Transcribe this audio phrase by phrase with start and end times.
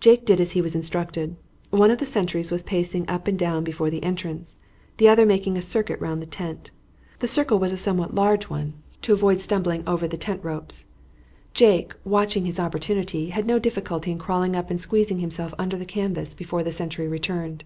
[0.00, 1.36] Jake did as he was instructed.
[1.68, 4.56] One of the sentries was pacing up and down before the entrance,
[4.96, 6.70] the other making a circuit round the tent.
[7.18, 10.86] The circle was a somewhat large one to avoid stumbling over the tent ropes.
[11.52, 15.84] Jake, watching his opportunity, had no difficulty in crawling up and squeezing himself under the
[15.84, 17.64] canvas before the sentry returned.